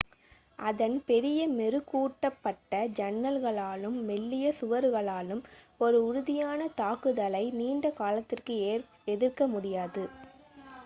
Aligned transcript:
அதன் 0.59 0.95
பெரிய 1.07 1.41
மெருகூட்டப்பட்ட 1.49 2.69
ஜன்னல்களாலும் 2.97 3.97
மெல்லிய 4.07 4.47
சுவர்களாலும் 4.59 5.43
ஒரு 5.81 5.99
உறுதியான 6.07 6.69
தாக்குதலை 6.79 7.43
நீண்ட 7.59 7.91
காலத்துக்கு 8.01 8.57
எதிர்க்க 9.07 9.47
முடியாது 9.53 10.05